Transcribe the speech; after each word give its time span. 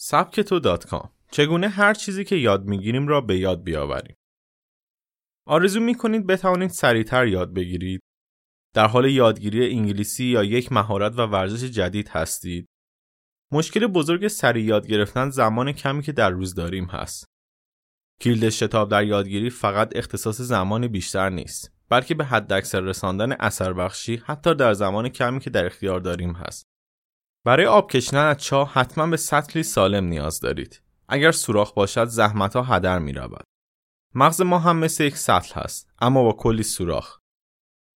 سبکتو.com 0.00 1.08
چگونه 1.30 1.68
هر 1.68 1.94
چیزی 1.94 2.24
که 2.24 2.36
یاد 2.36 2.64
می‌گیریم 2.64 3.08
را 3.08 3.20
به 3.20 3.38
یاد 3.38 3.62
بیاوریم. 3.62 4.16
آرزو 5.46 5.80
می‌کنید 5.80 6.26
بتوانید 6.26 6.70
سریعتر 6.70 7.26
یاد 7.26 7.54
بگیرید. 7.54 8.00
در 8.74 8.86
حال 8.86 9.10
یادگیری 9.10 9.70
انگلیسی 9.70 10.24
یا 10.24 10.44
یک 10.44 10.72
مهارت 10.72 11.18
و 11.18 11.26
ورزش 11.26 11.64
جدید 11.64 12.08
هستید. 12.08 12.66
مشکل 13.52 13.86
بزرگ 13.86 14.28
سریع 14.28 14.64
یاد 14.64 14.86
گرفتن 14.86 15.30
زمان 15.30 15.72
کمی 15.72 16.02
که 16.02 16.12
در 16.12 16.30
روز 16.30 16.54
داریم 16.54 16.84
هست. 16.84 17.24
کلید 18.20 18.48
شتاب 18.48 18.90
در 18.90 19.04
یادگیری 19.04 19.50
فقط 19.50 19.96
اختصاص 19.96 20.40
زمان 20.40 20.88
بیشتر 20.88 21.30
نیست 21.30 21.72
بلکه 21.88 22.14
به 22.14 22.24
حداکثر 22.24 22.80
رساندن 22.80 23.32
اثر 23.32 23.72
بخشی 23.72 24.16
حتی 24.16 24.54
در 24.54 24.72
زمان 24.72 25.08
کمی 25.08 25.40
که 25.40 25.50
در 25.50 25.66
اختیار 25.66 26.00
داریم 26.00 26.32
هست. 26.32 26.67
برای 27.44 27.66
آب 27.66 27.90
کشیدن 27.90 28.24
از 28.24 28.36
چاه 28.36 28.72
حتما 28.72 29.06
به 29.06 29.16
سطلی 29.16 29.62
سالم 29.62 30.04
نیاز 30.04 30.40
دارید 30.40 30.82
اگر 31.08 31.32
سوراخ 31.32 31.72
باشد 31.74 32.04
زحمت 32.04 32.56
ها 32.56 32.62
هدر 32.62 32.98
می 32.98 33.12
رود. 33.12 33.44
مغز 34.14 34.40
ما 34.40 34.58
هم 34.58 34.76
مثل 34.76 35.04
یک 35.04 35.16
سطل 35.16 35.60
هست 35.60 35.90
اما 36.00 36.22
با 36.22 36.32
کلی 36.32 36.62
سوراخ 36.62 37.18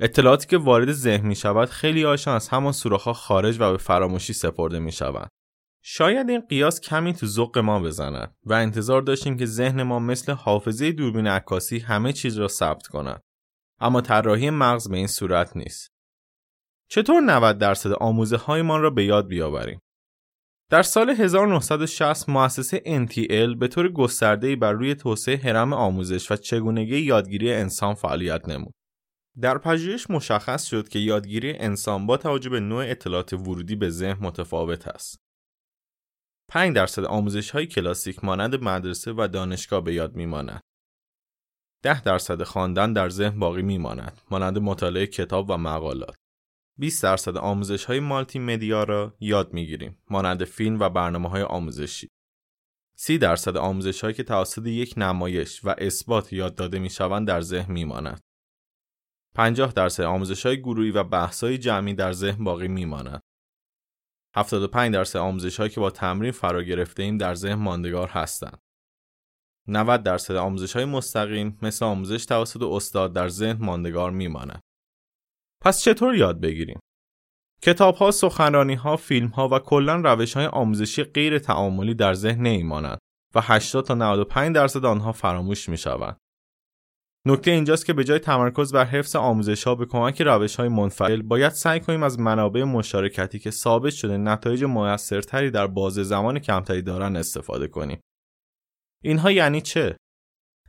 اطلاعاتی 0.00 0.46
که 0.46 0.58
وارد 0.58 0.92
ذهن 0.92 1.26
می 1.26 1.34
شود 1.34 1.68
خیلی 1.68 2.02
هاشان 2.02 2.34
از 2.34 2.48
همان 2.48 2.72
سوراخ 2.72 3.02
ها 3.02 3.12
خارج 3.12 3.56
و 3.60 3.70
به 3.70 3.76
فراموشی 3.78 4.32
سپرده 4.32 4.78
می 4.78 4.92
شود. 4.92 5.28
شاید 5.84 6.28
این 6.28 6.40
قیاس 6.40 6.80
کمی 6.80 7.12
تو 7.14 7.26
ذوق 7.26 7.58
ما 7.58 7.80
بزند 7.80 8.36
و 8.44 8.52
انتظار 8.52 9.02
داشتیم 9.02 9.36
که 9.36 9.46
ذهن 9.46 9.82
ما 9.82 9.98
مثل 9.98 10.32
حافظه 10.32 10.92
دوربین 10.92 11.26
عکاسی 11.26 11.78
همه 11.78 12.12
چیز 12.12 12.38
را 12.38 12.48
ثبت 12.48 12.86
کند 12.86 13.20
اما 13.80 14.00
طراحی 14.00 14.50
مغز 14.50 14.88
به 14.88 14.96
این 14.96 15.06
صورت 15.06 15.56
نیست 15.56 15.91
چطور 16.94 17.20
90 17.20 17.58
درصد 17.58 17.92
آموزه 17.92 18.36
هایمان 18.36 18.82
را 18.82 18.90
به 18.90 19.04
یاد 19.04 19.28
بیاوریم 19.28 19.78
در 20.70 20.82
سال 20.82 21.10
1960 21.10 22.28
مؤسسه 22.28 23.06
NTL 23.06 23.58
به 23.58 23.68
طور 23.68 23.88
گسترده‌ای 23.88 24.56
بر 24.56 24.72
روی 24.72 24.94
توسعه 24.94 25.36
حرم 25.36 25.72
آموزش 25.72 26.30
و 26.30 26.36
چگونگی 26.36 26.98
یادگیری 26.98 27.52
انسان 27.52 27.94
فعالیت 27.94 28.48
نمود. 28.48 28.74
در 29.40 29.58
پژوهش 29.58 30.10
مشخص 30.10 30.64
شد 30.64 30.88
که 30.88 30.98
یادگیری 30.98 31.52
انسان 31.52 32.06
با 32.06 32.16
توجه 32.16 32.50
به 32.50 32.60
نوع 32.60 32.84
اطلاعات 32.90 33.32
ورودی 33.32 33.76
به 33.76 33.90
ذهن 33.90 34.26
متفاوت 34.26 34.88
است. 34.88 35.16
5 36.48 36.76
درصد 36.76 37.04
آموزش 37.04 37.50
های 37.50 37.66
کلاسیک 37.66 38.24
مانند 38.24 38.64
مدرسه 38.64 39.12
و 39.12 39.28
دانشگاه 39.32 39.84
به 39.84 39.94
یاد 39.94 40.16
میماند. 40.16 40.60
10 41.82 42.02
درصد 42.02 42.42
خواندن 42.42 42.92
در 42.92 43.08
ذهن 43.08 43.38
باقی 43.38 43.62
میماند 43.62 44.20
مانند 44.30 44.58
مطالعه 44.58 45.06
کتاب 45.06 45.50
و 45.50 45.56
مقالات. 45.56 46.21
20 46.82 47.02
درصد 47.02 47.36
آموزش 47.36 47.84
های 47.84 48.00
مالتی 48.00 48.38
مدیا 48.38 48.84
را 48.84 49.16
یاد 49.20 49.52
می‌گیریم 49.52 49.98
مانند 50.10 50.44
فیلم 50.44 50.80
و 50.80 50.88
برنامه 50.88 51.28
های 51.28 51.42
آموزشی 51.42 52.08
30 52.96 53.18
درصد 53.18 53.56
آموزش 53.56 54.00
هایی 54.00 54.14
که 54.14 54.22
توسط 54.22 54.66
یک 54.66 54.94
نمایش 54.96 55.64
و 55.64 55.74
اثبات 55.78 56.32
یاد 56.32 56.54
داده 56.54 56.78
می 56.78 56.90
شوند 56.90 57.28
در 57.28 57.40
ذهن 57.40 57.72
می 57.72 57.84
ماند. 57.84 58.20
50 59.34 59.72
درصد 59.72 60.02
آموزش 60.02 60.46
های 60.46 60.60
گروهی 60.60 60.90
و 60.90 61.04
بحث 61.04 61.44
های 61.44 61.58
جمعی 61.58 61.94
در 61.94 62.12
ذهن 62.12 62.44
باقی 62.44 62.68
می 62.68 62.84
ماند. 62.84 63.20
75 64.36 64.94
درصد 64.94 65.18
آموزش 65.18 65.56
هایی 65.56 65.70
که 65.70 65.80
با 65.80 65.90
تمرین 65.90 66.32
فرا 66.32 66.62
گرفته 66.62 67.02
ایم 67.02 67.18
در 67.18 67.34
ذهن 67.34 67.54
ماندگار 67.54 68.08
هستند. 68.08 68.58
90 69.68 70.02
درصد 70.02 70.36
آموزش 70.36 70.76
های 70.76 70.84
مستقیم 70.84 71.58
مثل 71.62 71.84
آموزش 71.84 72.26
توسط 72.26 72.62
استاد 72.62 73.12
در 73.12 73.28
ذهن 73.28 73.64
ماندگار 73.64 74.10
می 74.10 74.28
ماند. 74.28 74.61
پس 75.64 75.82
چطور 75.82 76.14
یاد 76.14 76.40
بگیریم؟ 76.40 76.80
کتاب 77.62 77.94
ها، 77.94 78.10
سخنرانی 78.10 78.74
ها، 78.74 78.96
فیلم 78.96 79.28
ها 79.28 79.48
و 79.48 79.58
کلا 79.58 79.96
روش 79.96 80.34
های 80.34 80.46
آموزشی 80.46 81.04
غیر 81.04 81.38
تعاملی 81.38 81.94
در 81.94 82.14
ذهن 82.14 82.42
نمیمانند 82.42 82.98
و 83.34 83.40
80 83.42 83.84
تا 83.84 83.94
95 83.94 84.54
درصد 84.54 84.84
آنها 84.84 85.12
فراموش 85.12 85.68
می 85.68 85.76
شوند. 85.76 86.16
نکته 87.26 87.50
اینجاست 87.50 87.86
که 87.86 87.92
به 87.92 88.04
جای 88.04 88.18
تمرکز 88.18 88.72
بر 88.72 88.84
حفظ 88.84 89.16
آموزش 89.16 89.64
ها 89.64 89.74
به 89.74 89.86
کمک 89.86 90.22
روش 90.22 90.56
های 90.56 90.68
منفعل 90.68 91.22
باید 91.22 91.52
سعی 91.52 91.80
کنیم 91.80 92.02
از 92.02 92.20
منابع 92.20 92.64
مشارکتی 92.64 93.38
که 93.38 93.50
ثابت 93.50 93.92
شده 93.92 94.16
نتایج 94.16 94.64
موثرتری 94.64 95.50
در 95.50 95.66
بازه 95.66 96.02
زمان 96.02 96.38
کمتری 96.38 96.82
دارن 96.82 97.16
استفاده 97.16 97.68
کنیم. 97.68 98.00
اینها 99.04 99.30
یعنی 99.30 99.60
چه؟ 99.60 99.96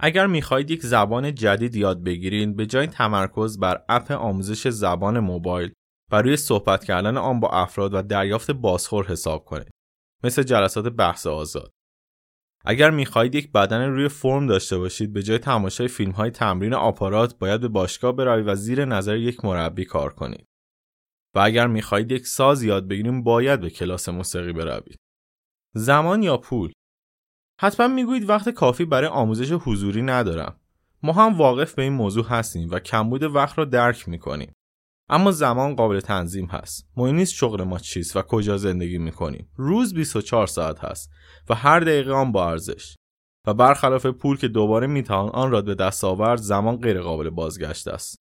اگر 0.00 0.26
می‌خواهید 0.26 0.70
یک 0.70 0.82
زبان 0.82 1.34
جدید 1.34 1.76
یاد 1.76 2.04
بگیرید 2.04 2.56
به 2.56 2.66
جای 2.66 2.86
تمرکز 2.86 3.58
بر 3.58 3.84
اپ 3.88 4.10
آموزش 4.10 4.68
زبان 4.68 5.20
موبایل 5.20 5.72
و 6.12 6.22
روی 6.22 6.36
صحبت 6.36 6.84
کردن 6.84 7.16
آن 7.16 7.40
با 7.40 7.48
افراد 7.48 7.94
و 7.94 8.02
دریافت 8.02 8.50
بازخور 8.50 9.06
حساب 9.06 9.44
کنید 9.44 9.70
مثل 10.24 10.42
جلسات 10.42 10.88
بحث 10.88 11.26
آزاد. 11.26 11.70
اگر 12.64 12.90
می‌خواهید 12.90 13.34
یک 13.34 13.52
بدن 13.52 13.90
روی 13.90 14.08
فرم 14.08 14.46
داشته 14.46 14.78
باشید 14.78 15.12
به 15.12 15.22
جای 15.22 15.38
تماشای 15.38 15.88
فیلم 15.88 16.12
های 16.12 16.30
تمرین 16.30 16.74
آپارات 16.74 17.38
باید 17.38 17.60
به 17.60 17.68
باشگاه 17.68 18.12
بروید 18.12 18.48
و 18.48 18.54
زیر 18.54 18.84
نظر 18.84 19.16
یک 19.16 19.44
مربی 19.44 19.84
کار 19.84 20.14
کنید. 20.14 20.46
و 21.34 21.38
اگر 21.38 21.66
می‌خواهید 21.66 22.12
یک 22.12 22.26
ساز 22.26 22.62
یاد 22.62 22.88
بگیریم 22.88 23.22
باید 23.22 23.60
به 23.60 23.70
کلاس 23.70 24.08
موسیقی 24.08 24.52
بروید. 24.52 24.98
زمان 25.74 26.22
یا 26.22 26.36
پول؟ 26.36 26.72
حتما 27.60 27.88
می‌گویید 27.88 28.28
وقت 28.28 28.48
کافی 28.48 28.84
برای 28.84 29.08
آموزش 29.08 29.52
حضوری 29.52 30.02
ندارم. 30.02 30.60
ما 31.02 31.12
هم 31.12 31.38
واقف 31.38 31.74
به 31.74 31.82
این 31.82 31.92
موضوع 31.92 32.26
هستیم 32.26 32.70
و 32.70 32.78
کمبود 32.78 33.22
وقت 33.22 33.58
را 33.58 33.64
درک 33.64 34.08
می‌کنیم. 34.08 34.52
اما 35.08 35.30
زمان 35.32 35.76
قابل 35.76 36.00
تنظیم 36.00 36.46
هست. 36.46 36.88
مهم 36.96 37.14
نیست 37.14 37.32
شغل 37.32 37.62
ما 37.62 37.78
چیست 37.78 38.16
و 38.16 38.22
کجا 38.22 38.56
زندگی 38.56 38.98
می‌کنیم. 38.98 39.48
روز 39.56 39.94
24 39.94 40.46
ساعت 40.46 40.84
هست 40.84 41.10
و 41.48 41.54
هر 41.54 41.80
دقیقه 41.80 42.12
آن 42.12 42.32
با 42.32 42.50
ارزش. 42.50 42.96
و 43.46 43.54
برخلاف 43.54 44.06
پول 44.06 44.36
که 44.36 44.48
دوباره 44.48 44.86
می‌توان 44.86 45.28
آن 45.28 45.50
را 45.50 45.62
به 45.62 45.74
دست 45.74 46.04
آورد 46.04 46.38
زمان 46.38 46.76
غیر 46.76 47.02
قابل 47.02 47.30
بازگشت 47.30 47.88
است. 47.88 48.16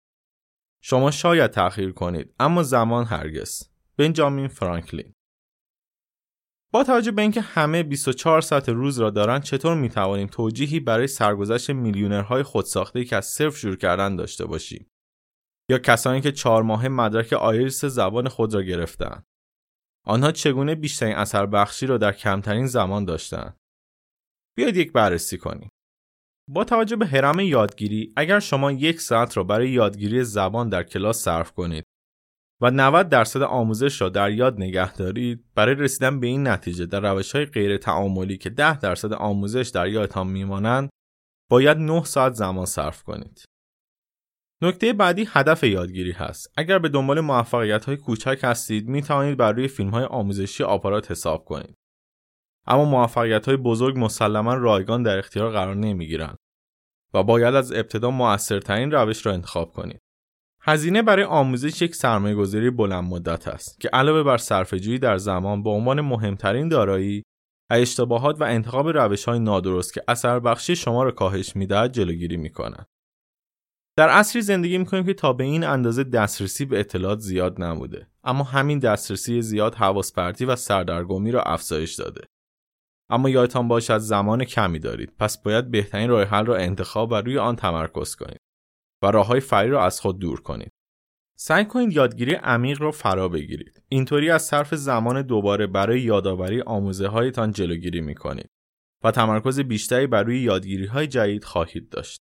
شما 0.81 1.11
شاید 1.11 1.51
تأخیر 1.51 1.91
کنید 1.91 2.33
اما 2.39 2.63
زمان 2.63 3.05
هرگز. 3.05 3.63
بنجامین 3.97 4.47
فرانکلین 4.47 5.14
با 6.75 6.83
توجه 6.83 7.11
به 7.11 7.21
اینکه 7.21 7.41
همه 7.41 7.83
24 7.83 8.41
ساعت 8.41 8.69
روز 8.69 8.99
را 8.99 9.09
دارند 9.09 9.43
چطور 9.43 9.75
می 9.75 9.89
توانیم 9.89 10.27
توجیهی 10.27 10.79
برای 10.79 11.07
سرگذشت 11.07 11.69
میلیونرهای 11.69 12.43
خودساخته 12.43 13.03
که 13.05 13.15
از 13.15 13.25
صفر 13.25 13.57
شروع 13.57 13.75
کردن 13.75 14.15
داشته 14.15 14.45
باشیم؟ 14.45 14.87
یا 15.69 15.77
کسانی 15.77 16.21
که 16.21 16.31
چهار 16.31 16.63
ماه 16.63 16.87
مدرک 16.87 17.33
آیلتس 17.33 17.85
زبان 17.85 18.29
خود 18.29 18.53
را 18.53 18.61
گرفتند 18.61 19.25
آنها 20.05 20.31
چگونه 20.31 20.75
بیشترین 20.75 21.15
اثر 21.15 21.45
بخشی 21.45 21.85
را 21.85 21.97
در 21.97 22.11
کمترین 22.11 22.67
زمان 22.67 23.05
داشتند 23.05 23.57
بیاید 24.57 24.77
یک 24.77 24.91
بررسی 24.91 25.37
کنیم. 25.37 25.69
با 26.49 26.63
توجه 26.63 26.95
به 26.95 27.05
حرم 27.05 27.39
یادگیری 27.39 28.13
اگر 28.15 28.39
شما 28.39 28.71
یک 28.71 29.01
ساعت 29.01 29.37
را 29.37 29.43
برای 29.43 29.69
یادگیری 29.69 30.23
زبان 30.23 30.69
در 30.69 30.83
کلاس 30.83 31.21
صرف 31.21 31.51
کنید 31.51 31.85
و 32.61 32.71
90 32.71 33.09
درصد 33.09 33.41
آموزش 33.41 34.01
را 34.01 34.09
در 34.09 34.31
یاد 34.31 34.57
نگه 34.57 34.93
دارید 34.93 35.45
برای 35.55 35.75
رسیدن 35.75 36.19
به 36.19 36.27
این 36.27 36.47
نتیجه 36.47 36.85
در 36.85 36.99
روش 36.99 37.35
های 37.35 37.45
غیر 37.45 37.77
تعاملی 37.77 38.37
که 38.37 38.49
10 38.49 38.79
درصد 38.79 39.13
آموزش 39.13 39.71
در 39.73 39.87
یادتان 39.87 40.27
میمانند 40.27 40.89
باید 41.49 41.77
9 41.77 42.03
ساعت 42.03 42.33
زمان 42.33 42.65
صرف 42.65 43.03
کنید. 43.03 43.45
نکته 44.61 44.93
بعدی 44.93 45.27
هدف 45.29 45.63
یادگیری 45.63 46.11
هست. 46.11 46.53
اگر 46.57 46.79
به 46.79 46.89
دنبال 46.89 47.19
موفقیت 47.19 47.85
های 47.85 47.97
کوچک 47.97 48.39
هستید 48.43 48.87
می 48.87 49.01
توانید 49.01 49.37
بر 49.37 49.51
روی 49.51 49.67
فیلم 49.67 49.89
های 49.89 50.03
آموزشی 50.03 50.63
آپارات 50.63 51.11
حساب 51.11 51.45
کنید. 51.45 51.75
اما 52.67 52.85
موفقیت 52.85 53.45
های 53.45 53.57
بزرگ 53.57 53.99
مسلما 53.99 54.53
رایگان 54.53 55.03
در 55.03 55.17
اختیار 55.17 55.51
قرار 55.51 55.75
نمی 55.75 56.07
گیرند 56.07 56.37
و 57.13 57.23
باید 57.23 57.55
از 57.55 57.71
ابتدا 57.71 58.09
موثرترین 58.11 58.91
روش 58.91 59.25
را 59.25 59.33
انتخاب 59.33 59.71
کنید. 59.71 60.01
هزینه 60.67 61.01
برای 61.01 61.25
آموزش 61.25 61.81
یک 61.81 61.95
سرمایه‌گذاری 61.95 62.69
بلند 62.69 63.03
مدت 63.03 63.47
است 63.47 63.79
که 63.79 63.89
علاوه 63.93 64.23
بر 64.23 64.37
صرفه‌جویی 64.37 64.99
در 64.99 65.17
زمان 65.17 65.63
به 65.63 65.69
عنوان 65.69 66.01
مهمترین 66.01 66.69
دارایی 66.69 67.23
اشتباهات 67.71 68.41
و 68.41 68.43
انتخاب 68.43 68.87
روش‌های 68.89 69.39
نادرست 69.39 69.93
که 69.93 70.03
اثر 70.07 70.39
بخشی 70.39 70.75
شما 70.75 71.03
را 71.03 71.11
کاهش 71.11 71.55
می‌دهد 71.55 71.91
جلوگیری 71.91 72.37
می‌کند. 72.37 72.85
در 73.97 74.09
عصری 74.09 74.41
زندگی 74.41 74.77
می‌کنیم 74.77 75.05
که 75.05 75.13
تا 75.13 75.33
به 75.33 75.43
این 75.43 75.63
اندازه 75.63 76.03
دسترسی 76.03 76.65
به 76.65 76.79
اطلاعات 76.79 77.19
زیاد 77.19 77.63
نبوده 77.63 78.07
اما 78.23 78.43
همین 78.43 78.79
دسترسی 78.79 79.41
زیاد 79.41 79.75
حواس 79.75 80.13
پرتی 80.13 80.45
و 80.45 80.55
سردرگمی 80.55 81.31
را 81.31 81.41
افزایش 81.41 81.95
داده 81.95 82.21
اما 83.09 83.29
یادتان 83.29 83.67
باشد 83.67 83.97
زمان 83.97 84.43
کمی 84.43 84.79
دارید 84.79 85.13
پس 85.19 85.43
باید 85.43 85.71
بهترین 85.71 86.09
راه 86.09 86.23
حل 86.23 86.45
را 86.45 86.55
انتخاب 86.55 87.11
و 87.11 87.15
روی 87.15 87.37
آن 87.37 87.55
تمرکز 87.55 88.15
کنید 88.15 88.44
و 89.05 89.11
راه 89.11 89.27
های 89.27 89.39
فری 89.39 89.69
را 89.69 89.85
از 89.85 89.99
خود 89.99 90.19
دور 90.19 90.41
کنید. 90.41 90.71
سعی 91.37 91.65
کنید 91.65 91.91
یادگیری 91.91 92.33
عمیق 92.33 92.81
را 92.81 92.91
فرا 92.91 93.29
بگیرید. 93.29 93.81
اینطوری 93.89 94.29
از 94.29 94.41
صرف 94.45 94.75
زمان 94.75 95.21
دوباره 95.21 95.67
برای 95.67 96.01
یادآوری 96.01 96.61
آموزه 96.61 97.07
هایتان 97.07 97.51
جلوگیری 97.51 98.01
می 98.01 98.15
کنید 98.15 98.49
و 99.03 99.11
تمرکز 99.11 99.59
بیشتری 99.59 100.07
بر 100.07 100.23
روی 100.23 100.39
یادگیری 100.39 100.85
های 100.85 101.07
جدید 101.07 101.43
خواهید 101.43 101.89
داشت. 101.89 102.24